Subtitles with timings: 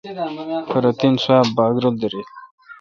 [0.69, 2.25] پرو تین سواب باگ رل دارل۔